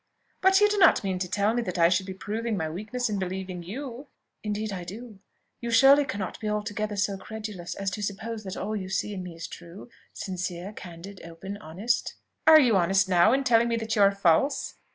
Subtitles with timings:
[0.41, 3.07] "But you do not mean to tell me that I should be proving my weakness
[3.07, 4.07] in believing you?"
[4.41, 5.19] "Indeed I do.
[5.59, 9.21] You surely cannot be altogether so credulous as to suppose that all you see in
[9.21, 12.15] me is true, sincere, candid, open, honest?"
[12.47, 14.73] "Are you honest now in telling me that you are false?"